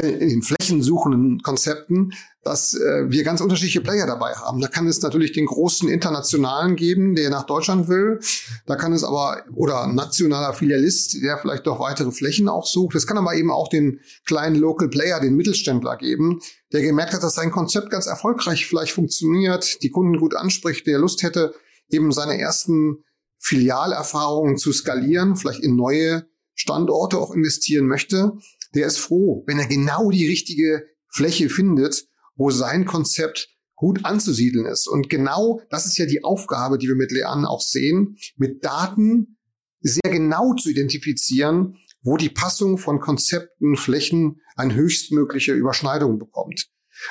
in 0.02 0.28
den 0.28 0.42
flächensuchenden 0.42 1.42
Konzepten, 1.42 2.12
dass 2.42 2.74
äh, 2.74 3.10
wir 3.10 3.24
ganz 3.24 3.40
unterschiedliche 3.40 3.80
Player 3.80 4.06
dabei 4.06 4.32
haben. 4.32 4.60
Da 4.60 4.68
kann 4.68 4.86
es 4.86 5.02
natürlich 5.02 5.32
den 5.32 5.46
großen 5.46 5.88
internationalen 5.88 6.76
geben, 6.76 7.14
der 7.14 7.30
nach 7.30 7.44
Deutschland 7.44 7.88
will. 7.88 8.20
Da 8.66 8.76
kann 8.76 8.92
es 8.92 9.04
aber, 9.04 9.44
oder 9.54 9.86
nationaler 9.86 10.54
Filialist, 10.54 11.22
der 11.22 11.38
vielleicht 11.38 11.66
doch 11.66 11.80
weitere 11.80 12.10
Flächen 12.10 12.48
auch 12.48 12.66
sucht. 12.66 12.94
Es 12.94 13.06
kann 13.06 13.18
aber 13.18 13.34
eben 13.34 13.50
auch 13.50 13.68
den 13.68 14.00
kleinen 14.24 14.56
Local 14.56 14.88
Player, 14.88 15.20
den 15.20 15.36
Mittelständler 15.36 15.96
geben, 15.96 16.40
der 16.72 16.82
gemerkt 16.82 17.12
hat, 17.12 17.22
dass 17.22 17.34
sein 17.34 17.50
Konzept 17.50 17.90
ganz 17.90 18.06
erfolgreich 18.06 18.66
vielleicht 18.66 18.92
funktioniert, 18.92 19.82
die 19.82 19.90
Kunden 19.90 20.18
gut 20.18 20.34
anspricht, 20.34 20.86
der 20.86 20.98
Lust 20.98 21.22
hätte, 21.22 21.54
eben 21.90 22.12
seine 22.12 22.38
ersten 22.38 23.04
Filialerfahrungen 23.38 24.56
zu 24.56 24.72
skalieren, 24.72 25.36
vielleicht 25.36 25.62
in 25.62 25.76
neue 25.76 26.26
Standorte 26.54 27.18
auch 27.18 27.32
investieren 27.32 27.86
möchte 27.86 28.32
der 28.74 28.86
ist 28.86 28.98
froh, 28.98 29.44
wenn 29.46 29.58
er 29.58 29.66
genau 29.66 30.10
die 30.10 30.26
richtige 30.26 30.86
Fläche 31.08 31.48
findet, 31.48 32.06
wo 32.36 32.50
sein 32.50 32.84
Konzept 32.84 33.48
gut 33.74 34.04
anzusiedeln 34.04 34.66
ist. 34.66 34.88
Und 34.88 35.08
genau 35.08 35.60
das 35.70 35.86
ist 35.86 35.98
ja 35.98 36.06
die 36.06 36.24
Aufgabe, 36.24 36.78
die 36.78 36.88
wir 36.88 36.96
mit 36.96 37.12
Lean 37.12 37.44
auch 37.44 37.60
sehen, 37.60 38.16
mit 38.36 38.64
Daten 38.64 39.38
sehr 39.80 40.10
genau 40.10 40.54
zu 40.54 40.70
identifizieren, 40.70 41.76
wo 42.02 42.16
die 42.16 42.28
Passung 42.28 42.78
von 42.78 43.00
Konzepten, 43.00 43.76
Flächen 43.76 44.40
eine 44.56 44.74
höchstmögliche 44.74 45.52
Überschneidung 45.52 46.18
bekommt. 46.18 46.68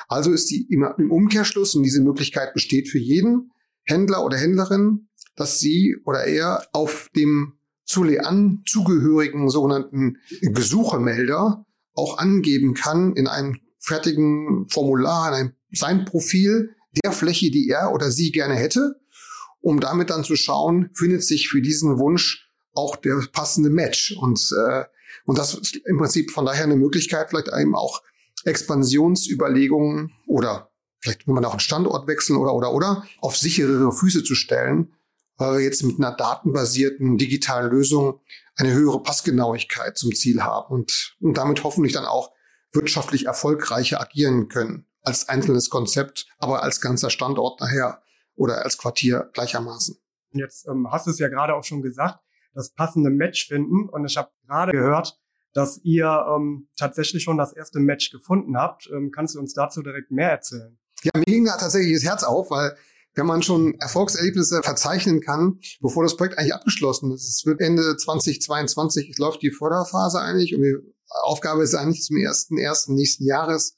Also 0.10 0.32
ist 0.32 0.50
die 0.52 0.68
im 0.70 1.12
Umkehrschluss, 1.12 1.76
und 1.76 1.84
diese 1.84 2.02
Möglichkeit 2.02 2.54
besteht 2.54 2.90
für 2.90 3.00
jeden 3.00 3.52
Händler 3.84 4.26
oder 4.26 4.38
Händlerin, 4.38 5.08
dass 5.36 5.60
sie 5.60 5.96
oder 6.06 6.26
er 6.26 6.68
auf 6.74 7.08
dem 7.16 7.57
zu 7.88 8.04
Lean 8.04 8.64
zugehörigen 8.68 9.50
sogenannten 9.50 10.18
Gesuchemelder 10.42 11.66
auch 11.94 12.20
angeben 12.20 12.74
kann 12.76 13.16
in 13.16 13.28
einem 13.28 13.60
fertigen 13.80 14.68
Formular, 14.70 15.30
in 15.30 15.34
einem, 15.34 15.54
sein 15.72 16.06
Profil 16.06 16.76
der 17.04 17.12
Fläche, 17.12 17.50
die 17.50 17.70
er 17.70 17.92
oder 17.94 18.12
sie 18.12 18.32
gerne 18.32 18.56
hätte, 18.56 19.00
um 19.62 19.80
damit 19.80 20.10
dann 20.10 20.24
zu 20.24 20.36
schauen, 20.36 20.90
findet 20.94 21.24
sich 21.24 21.50
für 21.50 21.62
diesen 21.62 21.98
Wunsch 21.98 22.50
auch 22.74 22.96
der 22.96 23.24
passende 23.32 23.70
Match. 23.70 24.16
Und, 24.20 24.40
äh, 24.68 24.84
und 25.26 25.38
das 25.38 25.56
ist 25.56 25.78
im 25.86 25.98
Prinzip 25.98 26.32
von 26.32 26.46
daher 26.46 26.66
eine 26.66 26.76
Möglichkeit, 26.76 27.30
vielleicht 27.30 27.48
eben 27.48 27.76
auch 27.76 28.02
Expansionsüberlegungen 28.46 30.12
oder 30.28 30.72
vielleicht 31.00 31.28
will 31.28 31.34
man 31.34 31.46
auch 31.46 31.52
einen 31.52 31.60
Standort 31.60 32.08
wechseln 32.08 32.38
oder 32.38 32.54
oder 32.54 32.74
oder 32.74 33.06
auf 33.20 33.38
sicherere 33.38 33.92
Füße 33.92 34.24
zu 34.24 34.36
stellen, 34.36 34.94
weil 35.38 35.58
wir 35.58 35.64
jetzt 35.64 35.84
mit 35.84 36.00
einer 36.00 36.16
datenbasierten 36.16 37.18
digitalen 37.18 37.70
Lösung 37.70 38.20
eine 38.56 38.74
höhere 38.74 39.02
Passgenauigkeit 39.02 39.98
zum 39.98 40.14
Ziel 40.14 40.44
haben 40.44 40.74
und, 40.74 41.16
und 41.20 41.38
damit 41.38 41.64
hoffentlich 41.64 41.94
dann 41.94 42.06
auch 42.06 42.32
wirtschaftlich 42.72 43.26
erfolgreicher 43.26 44.02
agieren 44.02 44.50
können 44.50 44.86
als 45.04 45.30
einzelnes 45.30 45.70
Konzept, 45.70 46.28
aber 46.38 46.64
als 46.64 46.82
ganzer 46.82 47.10
Standort 47.10 47.62
nachher 47.62 48.02
oder 48.36 48.64
als 48.64 48.78
Quartier 48.78 49.30
gleichermaßen. 49.34 49.98
Jetzt 50.34 50.68
ähm, 50.68 50.92
hast 50.92 51.08
du 51.08 51.12
es 51.12 51.20
ja 51.20 51.30
gerade 51.30 51.56
auch 51.56 51.64
schon 51.64 51.82
gesagt, 51.82 52.20
das 52.54 52.72
passende 52.74 53.10
Match 53.10 53.48
finden. 53.48 53.88
Und 53.88 54.06
ich 54.06 54.18
habe 54.18 54.30
gerade 54.46 54.72
gehört, 54.74 55.18
dass 55.54 55.80
ihr 55.84 56.26
ähm, 56.36 56.68
tatsächlich 56.76 57.24
schon 57.24 57.38
das 57.38 57.54
erste 57.54 57.80
Match 57.80 58.12
gefunden 58.12 58.58
habt. 58.58 58.90
Ähm, 58.92 59.12
kannst 59.12 59.36
du 59.36 59.40
uns 59.40 59.54
dazu 59.54 59.82
direkt 59.82 60.12
mehr 60.12 60.32
erzählen? 60.32 60.78
Ja, 61.04 61.12
mir 61.16 61.26
ging 61.26 61.46
da 61.46 61.58
tatsächlich 61.58 61.94
das 61.94 62.04
Herz 62.04 62.24
auf, 62.24 62.52
weil 62.52 62.76
wenn 63.18 63.26
man 63.26 63.42
schon 63.42 63.74
Erfolgserlebnisse 63.80 64.62
verzeichnen 64.64 65.22
kann, 65.22 65.60
bevor 65.82 66.04
das 66.04 66.16
Projekt 66.16 66.38
eigentlich 66.38 66.54
abgeschlossen 66.54 67.12
ist. 67.12 67.28
Es 67.28 67.46
wird 67.46 67.62
Ende 67.62 67.98
2022, 67.98 69.10
es 69.10 69.18
läuft 69.18 69.42
die 69.42 69.52
Förderphase 69.52 70.22
eigentlich 70.22 70.56
und 70.56 70.62
die 70.62 70.76
Aufgabe 71.24 71.64
ist 71.64 71.74
eigentlich 71.74 72.04
zum 72.04 72.18
ersten, 72.18 72.58
ersten 72.58 72.94
nächsten 72.94 73.26
Jahres 73.26 73.76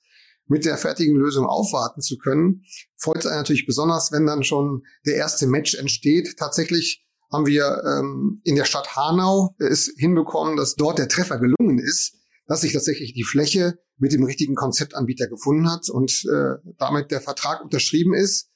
mit 0.47 0.65
der 0.65 0.77
fertigen 0.77 1.15
Lösung 1.15 1.45
aufwarten 1.45 2.01
zu 2.01 2.17
können. 2.17 2.63
Freut 2.97 3.19
es 3.19 3.25
natürlich 3.25 3.65
besonders, 3.65 4.11
wenn 4.11 4.25
dann 4.25 4.43
schon 4.43 4.83
der 5.05 5.15
erste 5.15 5.47
Match 5.47 5.75
entsteht. 5.75 6.35
Tatsächlich 6.37 7.05
haben 7.31 7.45
wir 7.45 7.83
ähm, 7.85 8.41
in 8.43 8.55
der 8.55 8.65
Stadt 8.65 8.95
Hanau 8.95 9.55
es 9.59 9.93
hinbekommen, 9.97 10.57
dass 10.57 10.75
dort 10.75 10.97
der 10.97 11.07
Treffer 11.07 11.39
gelungen 11.39 11.79
ist, 11.79 12.15
dass 12.47 12.61
sich 12.61 12.73
tatsächlich 12.73 13.13
die 13.13 13.23
Fläche 13.23 13.77
mit 13.97 14.11
dem 14.11 14.23
richtigen 14.23 14.55
Konzeptanbieter 14.55 15.27
gefunden 15.27 15.69
hat 15.71 15.87
und 15.89 16.25
äh, 16.25 16.55
damit 16.77 17.11
der 17.11 17.21
Vertrag 17.21 17.61
unterschrieben 17.61 18.13
ist. 18.13 18.48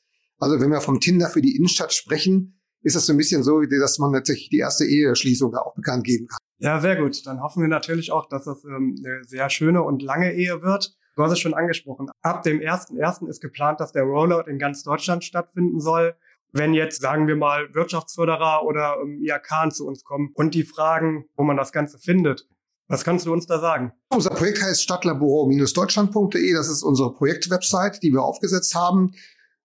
Also 0.43 0.59
wenn 0.59 0.69
wir 0.69 0.81
vom 0.81 1.00
Tinder 1.00 1.29
für 1.29 1.41
die 1.41 1.55
Innenstadt 1.55 1.93
sprechen, 1.93 2.59
ist 2.81 2.95
das 2.97 3.05
so 3.05 3.13
ein 3.13 3.17
bisschen 3.17 3.43
so, 3.43 3.62
dass 3.62 3.97
man 3.97 4.12
natürlich 4.12 4.50
die 4.50 4.57
erste 4.57 4.85
Eheschließung 4.85 5.51
da 5.51 5.59
auch 5.59 5.73
bekannt 5.73 6.03
geben 6.03 6.27
kann. 6.27 6.38
Ja, 6.59 6.79
sehr 6.79 6.97
gut. 6.97 7.25
Dann 7.25 7.41
hoffen 7.41 7.62
wir 7.62 7.69
natürlich 7.69 8.12
auch, 8.12 8.27
dass 8.27 8.45
das 8.45 8.63
ähm, 8.65 8.95
eine 9.03 9.23
sehr 9.23 9.50
schöne 9.50 9.81
und 9.83 10.01
lange 10.01 10.33
Ehe 10.33 10.62
wird. 10.62 10.95
Du 11.15 11.23
hast 11.23 11.31
es 11.31 11.39
schon 11.39 11.53
angesprochen. 11.53 12.09
Ab 12.21 12.43
dem 12.43 12.59
1.1. 12.59 13.27
ist 13.27 13.41
geplant, 13.41 13.79
dass 13.79 13.91
der 13.91 14.03
Rollout 14.03 14.50
in 14.50 14.59
ganz 14.59 14.83
Deutschland 14.83 15.23
stattfinden 15.23 15.79
soll. 15.79 16.15
Wenn 16.51 16.73
jetzt, 16.73 17.01
sagen 17.01 17.27
wir 17.27 17.35
mal, 17.35 17.73
Wirtschaftsförderer 17.73 18.63
oder 18.65 18.97
ähm, 19.01 19.19
IAK 19.21 19.73
zu 19.73 19.88
uns 19.88 20.03
kommen 20.03 20.31
und 20.33 20.53
die 20.53 20.63
fragen, 20.63 21.25
wo 21.35 21.43
man 21.43 21.57
das 21.57 21.71
Ganze 21.71 21.97
findet, 22.00 22.47
was 22.88 23.03
kannst 23.03 23.25
du 23.25 23.33
uns 23.33 23.47
da 23.47 23.59
sagen? 23.59 23.93
Unser 24.09 24.31
Projekt 24.31 24.62
heißt 24.62 24.83
stadtlaboro-deutschland.de. 24.83 26.53
Das 26.53 26.69
ist 26.69 26.83
unsere 26.83 27.13
Projektwebsite, 27.13 28.00
die 28.01 28.12
wir 28.12 28.21
aufgesetzt 28.21 28.75
haben 28.75 29.13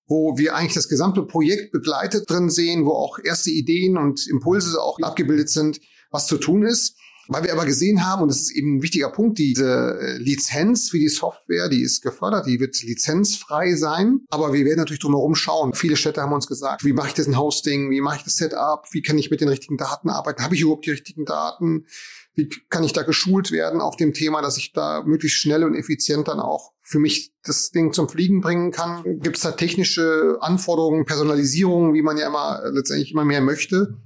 wo 0.09 0.37
wir 0.39 0.57
eigentlich 0.57 0.75
das 0.75 0.89
gesamte 0.89 1.23
Projekt 1.23 1.71
begleitet 1.71 2.29
drin 2.29 2.51
sehen, 2.51 2.87
wo 2.87 2.93
auch 2.93 3.19
erste 3.23 3.51
Ideen 3.51 3.97
und 3.97 4.27
Impulse 4.27 4.81
auch 4.81 4.99
abgebildet 5.01 5.51
sind, 5.51 5.81
was 6.11 6.27
zu 6.27 6.39
tun 6.39 6.65
ist. 6.65 6.97
Weil 7.31 7.45
wir 7.45 7.53
aber 7.53 7.67
gesehen 7.67 8.07
haben, 8.07 8.23
und 8.23 8.29
das 8.29 8.41
ist 8.41 8.53
eben 8.53 8.77
ein 8.77 8.83
wichtiger 8.83 9.11
Punkt, 9.11 9.37
diese 9.37 9.99
äh, 10.01 10.17
Lizenz 10.17 10.89
für 10.89 10.99
die 10.99 11.11
Software, 11.11 11.69
die 11.69 11.83
ist 11.83 12.01
gefördert, 12.01 12.47
die 12.47 12.59
wird 12.59 12.83
lizenzfrei 12.83 13.75
sein. 13.75 14.21
Aber 14.31 14.55
wir 14.55 14.65
werden 14.65 14.79
natürlich 14.79 15.03
drumherum 15.03 15.35
schauen. 15.35 15.75
Viele 15.75 15.97
Städte 15.97 16.23
haben 16.23 16.33
uns 16.33 16.47
gesagt, 16.47 16.85
wie 16.87 16.95
mache 16.95 17.09
ich 17.09 17.15
das 17.15 17.27
in 17.27 17.39
Hosting, 17.39 17.91
wie 17.91 18.01
mache 18.01 18.17
ich 18.17 18.25
das 18.25 18.37
Setup, 18.37 18.87
wie 18.93 19.03
kann 19.03 19.19
ich 19.19 19.31
mit 19.31 19.43
den 19.43 19.51
richtigen 19.51 19.77
Daten 19.77 20.09
arbeiten, 20.09 20.43
habe 20.43 20.55
ich 20.55 20.63
überhaupt 20.63 20.87
die 20.87 20.93
richtigen 20.93 21.27
Daten, 21.27 21.85
wie 22.39 22.49
kann 22.69 22.85
ich 22.85 22.93
da 22.93 23.03
geschult 23.03 23.51
werden 23.51 23.81
auf 23.81 23.97
dem 23.97 24.15
Thema, 24.15 24.41
dass 24.43 24.57
ich 24.59 24.73
da 24.73 25.03
möglichst 25.05 25.39
schnell 25.39 25.65
und 25.65 25.75
effizient 25.75 26.29
dann 26.29 26.39
auch 26.39 26.73
für 26.83 27.01
mich 27.01 27.33
das 27.43 27.71
Ding 27.71 27.93
zum 27.93 28.09
Fliegen 28.09 28.41
bringen 28.41 28.71
kann. 28.71 29.03
Gibt 29.21 29.37
es 29.37 29.43
da 29.43 29.51
technische 29.51 30.39
Anforderungen, 30.41 31.05
Personalisierung, 31.05 31.95
wie 31.95 32.03
man 32.03 32.17
ja 32.17 32.29
immer 32.29 32.63
letztendlich 32.71 33.11
immer 33.11 33.25
mehr 33.25 33.41
möchte? 33.41 33.99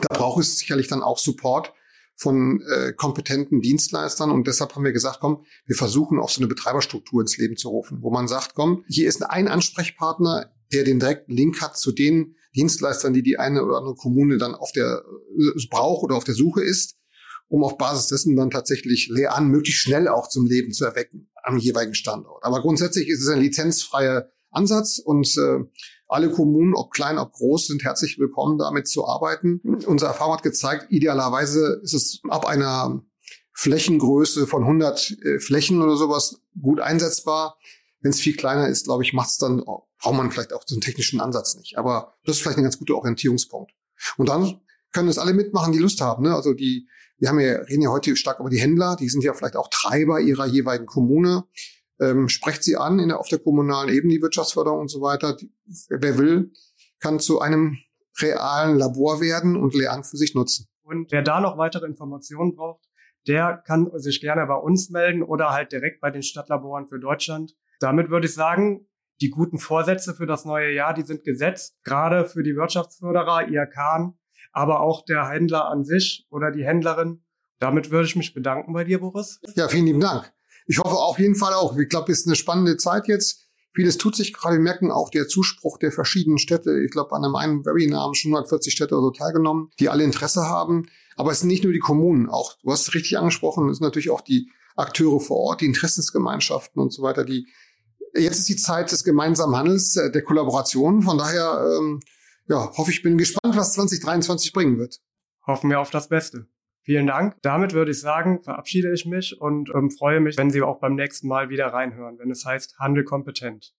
Da 0.00 0.16
braucht 0.16 0.40
es 0.40 0.58
sicherlich 0.58 0.86
dann 0.86 1.02
auch 1.02 1.18
Support 1.18 1.72
von 2.14 2.62
äh, 2.70 2.92
kompetenten 2.92 3.60
Dienstleistern 3.60 4.30
und 4.30 4.46
deshalb 4.46 4.76
haben 4.76 4.84
wir 4.84 4.92
gesagt, 4.92 5.18
komm, 5.20 5.44
wir 5.66 5.74
versuchen 5.74 6.20
auch 6.20 6.30
so 6.30 6.40
eine 6.40 6.48
Betreiberstruktur 6.48 7.22
ins 7.22 7.36
Leben 7.36 7.56
zu 7.56 7.70
rufen, 7.70 7.98
wo 8.00 8.10
man 8.10 8.28
sagt, 8.28 8.54
komm, 8.54 8.84
hier 8.88 9.08
ist 9.08 9.28
ein 9.28 9.48
Ansprechpartner, 9.48 10.52
der 10.72 10.84
den 10.84 11.00
direkten 11.00 11.32
Link 11.32 11.60
hat 11.60 11.76
zu 11.76 11.90
den 11.90 12.36
Dienstleistern, 12.54 13.12
die 13.12 13.22
die 13.22 13.38
eine 13.38 13.64
oder 13.64 13.78
andere 13.78 13.96
Kommune 13.96 14.38
dann 14.38 14.54
auf 14.54 14.70
der 14.70 15.02
äh, 15.36 15.66
braucht 15.68 16.04
oder 16.04 16.14
auf 16.14 16.24
der 16.24 16.34
Suche 16.34 16.62
ist, 16.62 16.99
um 17.50 17.64
auf 17.64 17.76
Basis 17.76 18.06
dessen 18.06 18.36
dann 18.36 18.50
tatsächlich 18.50 19.08
Lean 19.08 19.48
möglichst 19.48 19.82
schnell 19.82 20.08
auch 20.08 20.28
zum 20.28 20.46
Leben 20.46 20.72
zu 20.72 20.84
erwecken 20.84 21.28
am 21.42 21.58
jeweiligen 21.58 21.94
Standort. 21.94 22.44
Aber 22.44 22.60
grundsätzlich 22.60 23.08
ist 23.08 23.22
es 23.22 23.28
ein 23.28 23.40
lizenzfreier 23.40 24.30
Ansatz 24.50 24.98
und 24.98 25.26
äh, 25.36 25.64
alle 26.06 26.30
Kommunen, 26.30 26.74
ob 26.74 26.92
klein, 26.92 27.18
ob 27.18 27.32
groß, 27.32 27.66
sind 27.66 27.82
herzlich 27.82 28.18
willkommen, 28.18 28.58
damit 28.58 28.88
zu 28.88 29.06
arbeiten. 29.06 29.60
Unsere 29.86 30.10
Erfahrung 30.10 30.34
hat 30.34 30.42
gezeigt, 30.42 30.86
idealerweise 30.90 31.80
ist 31.82 31.94
es 31.94 32.20
ab 32.28 32.46
einer 32.46 33.02
Flächengröße 33.52 34.46
von 34.46 34.62
100 34.62 35.10
äh, 35.10 35.38
Flächen 35.40 35.82
oder 35.82 35.96
sowas 35.96 36.40
gut 36.60 36.80
einsetzbar. 36.80 37.58
Wenn 38.00 38.12
es 38.12 38.20
viel 38.20 38.36
kleiner 38.36 38.68
ist, 38.68 38.84
glaube 38.84 39.02
ich, 39.02 39.12
macht 39.12 39.30
es 39.30 39.38
dann, 39.38 39.58
braucht 39.64 40.16
man 40.16 40.30
vielleicht 40.30 40.52
auch 40.52 40.64
den 40.64 40.80
technischen 40.80 41.20
Ansatz 41.20 41.56
nicht. 41.56 41.78
Aber 41.78 42.14
das 42.24 42.36
ist 42.36 42.42
vielleicht 42.42 42.58
ein 42.58 42.64
ganz 42.64 42.78
guter 42.78 42.94
Orientierungspunkt. 42.94 43.72
Und 44.16 44.28
dann 44.28 44.60
können 44.92 45.08
es 45.08 45.18
alle 45.18 45.34
mitmachen, 45.34 45.72
die 45.72 45.78
Lust 45.78 46.00
haben. 46.00 46.24
Ne? 46.24 46.34
Also 46.34 46.54
die, 46.54 46.88
wir 47.20 47.28
haben 47.28 47.38
ja, 47.38 47.56
reden 47.56 47.82
ja 47.82 47.90
heute 47.90 48.16
stark 48.16 48.40
über 48.40 48.50
die 48.50 48.58
Händler, 48.58 48.96
die 48.96 49.08
sind 49.08 49.22
ja 49.22 49.34
vielleicht 49.34 49.56
auch 49.56 49.68
Treiber 49.70 50.20
ihrer 50.20 50.46
jeweiligen 50.46 50.86
Kommune. 50.86 51.44
Ähm, 52.00 52.28
sprecht 52.28 52.64
sie 52.64 52.76
an 52.76 52.98
in 52.98 53.08
der, 53.08 53.20
auf 53.20 53.28
der 53.28 53.38
kommunalen 53.38 53.90
Ebene, 53.90 54.14
die 54.14 54.22
Wirtschaftsförderung 54.22 54.80
und 54.80 54.88
so 54.88 55.02
weiter. 55.02 55.36
Wer 55.90 56.18
will, 56.18 56.50
kann 56.98 57.20
zu 57.20 57.40
einem 57.40 57.76
realen 58.20 58.78
Labor 58.78 59.20
werden 59.20 59.56
und 59.56 59.74
Lernen 59.74 60.02
für 60.02 60.16
sich 60.16 60.34
nutzen. 60.34 60.66
Und 60.82 61.12
wer 61.12 61.22
da 61.22 61.40
noch 61.40 61.58
weitere 61.58 61.86
Informationen 61.86 62.56
braucht, 62.56 62.84
der 63.28 63.62
kann 63.66 63.90
sich 63.96 64.22
gerne 64.22 64.46
bei 64.46 64.54
uns 64.54 64.88
melden 64.88 65.22
oder 65.22 65.50
halt 65.50 65.72
direkt 65.72 66.00
bei 66.00 66.10
den 66.10 66.22
Stadtlaboren 66.22 66.88
für 66.88 66.98
Deutschland. 66.98 67.54
Damit 67.80 68.08
würde 68.08 68.26
ich 68.26 68.34
sagen, 68.34 68.88
die 69.20 69.28
guten 69.28 69.58
Vorsätze 69.58 70.14
für 70.14 70.26
das 70.26 70.46
neue 70.46 70.72
Jahr, 70.72 70.94
die 70.94 71.02
sind 71.02 71.22
gesetzt, 71.24 71.76
gerade 71.84 72.24
für 72.24 72.42
die 72.42 72.56
Wirtschaftsförderer, 72.56 73.48
IAK 73.48 74.14
aber 74.52 74.80
auch 74.80 75.04
der 75.04 75.28
Händler 75.28 75.68
an 75.68 75.84
sich 75.84 76.26
oder 76.30 76.50
die 76.50 76.64
Händlerin. 76.64 77.22
Damit 77.58 77.90
würde 77.90 78.06
ich 78.06 78.16
mich 78.16 78.34
bedanken 78.34 78.72
bei 78.72 78.84
dir, 78.84 79.00
Boris. 79.00 79.40
Ja, 79.54 79.68
vielen 79.68 79.86
lieben 79.86 80.00
Dank. 80.00 80.32
Ich 80.66 80.78
hoffe 80.78 80.96
auf 80.96 81.18
jeden 81.18 81.34
Fall 81.34 81.52
auch. 81.52 81.76
Ich 81.76 81.88
glaube, 81.88 82.10
es 82.12 82.20
ist 82.20 82.26
eine 82.26 82.36
spannende 82.36 82.76
Zeit 82.76 83.08
jetzt. 83.08 83.48
Vieles 83.72 83.98
tut 83.98 84.16
sich 84.16 84.32
gerade. 84.32 84.56
Wir 84.56 84.62
merken 84.62 84.90
auch 84.90 85.10
der 85.10 85.28
Zuspruch 85.28 85.78
der 85.78 85.92
verschiedenen 85.92 86.38
Städte. 86.38 86.80
Ich 86.84 86.90
glaube, 86.90 87.14
an 87.14 87.24
einem 87.24 87.36
einen 87.36 87.64
Webinar 87.64 88.02
haben 88.02 88.14
schon 88.14 88.32
140 88.32 88.72
Städte 88.72 88.94
oder 88.94 89.04
so 89.04 89.10
teilgenommen, 89.10 89.70
die 89.78 89.88
alle 89.88 90.04
Interesse 90.04 90.42
haben. 90.42 90.86
Aber 91.16 91.32
es 91.32 91.40
sind 91.40 91.48
nicht 91.48 91.64
nur 91.64 91.72
die 91.72 91.78
Kommunen. 91.78 92.28
Auch, 92.28 92.56
du 92.62 92.72
hast 92.72 92.88
es 92.88 92.94
richtig 92.94 93.18
angesprochen, 93.18 93.68
es 93.68 93.78
sind 93.78 93.84
natürlich 93.84 94.10
auch 94.10 94.22
die 94.22 94.50
Akteure 94.76 95.20
vor 95.20 95.36
Ort, 95.36 95.60
die 95.60 95.66
Interessensgemeinschaften 95.66 96.80
und 96.80 96.92
so 96.92 97.02
weiter, 97.02 97.24
die 97.24 97.46
jetzt 98.14 98.38
ist 98.38 98.48
die 98.48 98.56
Zeit 98.56 98.90
des 98.90 99.04
gemeinsamen 99.04 99.56
Handels, 99.56 99.96
äh, 99.96 100.10
der 100.10 100.22
Kollaboration. 100.22 101.02
Von 101.02 101.18
daher, 101.18 101.78
ähm, 101.78 102.00
ja, 102.50 102.76
hoffe 102.76 102.90
ich, 102.90 103.02
bin 103.02 103.16
gespannt, 103.16 103.56
was 103.56 103.74
2023 103.74 104.52
bringen 104.52 104.78
wird. 104.78 104.98
Hoffen 105.46 105.70
wir 105.70 105.80
auf 105.80 105.90
das 105.90 106.08
Beste. 106.08 106.48
Vielen 106.82 107.06
Dank. 107.06 107.36
Damit 107.42 107.72
würde 107.72 107.92
ich 107.92 108.00
sagen, 108.00 108.42
verabschiede 108.42 108.92
ich 108.92 109.06
mich 109.06 109.40
und 109.40 109.70
ähm, 109.74 109.90
freue 109.90 110.20
mich, 110.20 110.36
wenn 110.36 110.50
Sie 110.50 110.60
auch 110.60 110.80
beim 110.80 110.96
nächsten 110.96 111.28
Mal 111.28 111.48
wieder 111.48 111.68
reinhören, 111.68 112.18
wenn 112.18 112.30
es 112.30 112.44
heißt 112.44 112.78
Handel 112.78 113.04
kompetent. 113.04 113.74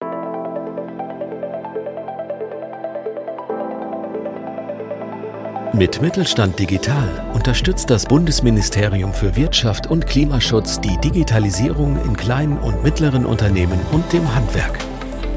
Mit 5.74 6.02
Mittelstand 6.02 6.60
Digital 6.60 7.32
unterstützt 7.34 7.90
das 7.90 8.06
Bundesministerium 8.06 9.14
für 9.14 9.36
Wirtschaft 9.36 9.88
und 9.88 10.06
Klimaschutz 10.06 10.80
die 10.80 10.98
Digitalisierung 10.98 12.02
in 12.06 12.16
kleinen 12.16 12.58
und 12.60 12.84
mittleren 12.84 13.26
Unternehmen 13.26 13.80
und 13.92 14.14
dem 14.14 14.34
Handwerk. 14.34 14.91